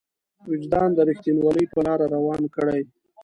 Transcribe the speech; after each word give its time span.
وجدان 0.49 0.89
د 0.93 0.99
رښتينولۍ 1.07 1.65
په 1.73 1.79
لاره 1.85 2.05
روان 2.15 2.41
کړي. 2.55 2.81